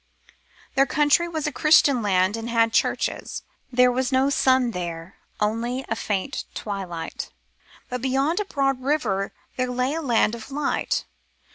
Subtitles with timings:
[0.73, 3.43] Their country was a Christian land and had churches.
[3.71, 7.29] There was no sun there, only a faint twilight;
[7.87, 11.05] but beyond a broad river there lay a land of light.